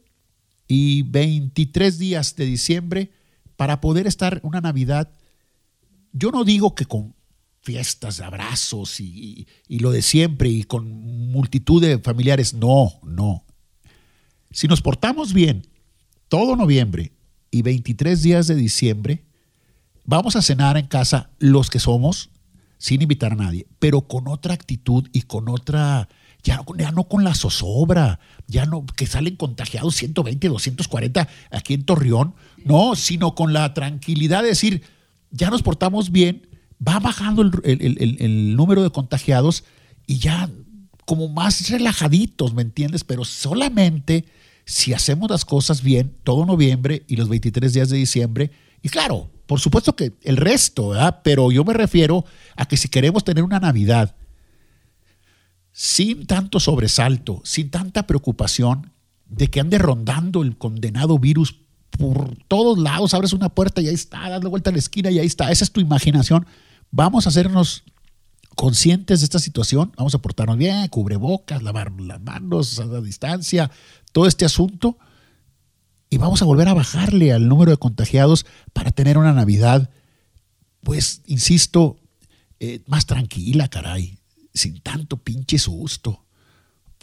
[0.68, 3.10] y 23 días de diciembre
[3.56, 5.12] para poder estar una Navidad
[6.12, 7.14] yo no digo que con
[7.62, 10.88] fiestas, abrazos y, lo de siempre y con
[11.30, 13.44] multitud de familiares, no, no.
[14.50, 15.66] Si nos portamos bien
[16.28, 17.12] todo noviembre
[17.50, 19.24] y 23 días de diciembre,
[20.04, 22.30] vamos a cenar en casa los que somos
[22.78, 26.08] sin invitar a nadie, pero con otra actitud y con otra,
[26.42, 31.84] ya, ya no con la zozobra, ya no que salen contagiados 120, 240 aquí en
[31.84, 32.34] Torreón,
[32.64, 34.82] no, sino con la tranquilidad de decir,
[35.30, 36.48] ya nos portamos bien,
[36.86, 39.64] va bajando el, número de contagiados
[40.06, 40.50] y ya
[41.04, 43.04] como más relajaditos, ¿me entiendes?
[43.04, 44.24] Pero solamente
[44.64, 48.50] si hacemos las cosas bien todo noviembre y los 23 días de diciembre.
[48.82, 51.20] Y claro, por supuesto que el resto, ¿verdad?
[51.22, 52.24] Pero yo me refiero
[52.56, 54.16] a que si queremos tener una Navidad
[55.72, 58.92] sin tanto sobresalto, sin tanta preocupación
[59.26, 61.56] de que ande rondando el condenado virus
[61.90, 65.10] por todos lados, abres una puerta y ahí está, das la vuelta a la esquina
[65.10, 65.50] y ahí está.
[65.50, 66.46] Esa es tu imaginación.
[66.90, 67.84] Vamos a hacernos
[68.54, 73.70] conscientes de esta situación, vamos a portarnos bien, cubrebocas, lavar las manos a la distancia,
[74.12, 74.98] todo este asunto,
[76.10, 78.44] y vamos a volver a bajarle al número de contagiados
[78.74, 79.88] para tener una Navidad,
[80.82, 81.96] pues, insisto,
[82.60, 84.18] eh, más tranquila, caray,
[84.52, 86.24] sin tanto pinche susto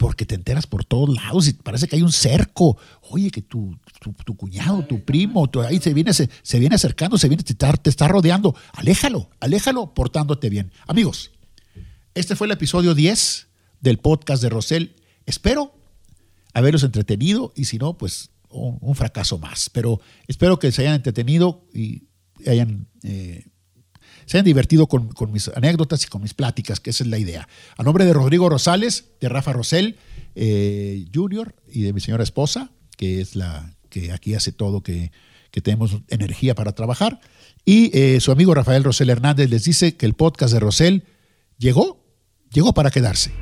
[0.00, 2.78] porque te enteras por todos lados y parece que hay un cerco.
[3.10, 3.78] Oye, que tu,
[4.24, 7.90] tu, cuñado, tu primo, ahí se viene, se, viene acercando, se viene, te está, te
[7.90, 8.56] está rodeando.
[8.72, 10.72] Aléjalo, aléjalo portándote bien.
[10.86, 11.32] Amigos,
[12.14, 13.48] este fue el episodio 10
[13.82, 14.96] del podcast de Rosel.
[15.26, 15.74] Espero
[16.54, 19.68] haberlos entretenido y si no, pues un, fracaso más.
[19.68, 22.04] Pero espero que se hayan entretenido y
[22.46, 23.44] hayan eh,
[24.30, 27.48] se hayan divertido con, mis anécdotas y con mis pláticas, que esa es la idea.
[27.76, 29.96] A nombre de Rodrigo Rosales, de Rafa Rosell
[30.36, 31.52] eh, Jr.
[31.68, 35.10] y de mi señora esposa, que es la que aquí hace todo, que,
[35.50, 37.20] tenemos energía para trabajar.
[37.64, 41.02] Y eh, su amigo Rafael Rosell Hernández les dice que el podcast de Rosell
[41.58, 42.00] llegó,
[42.52, 43.32] llegó para quedarse.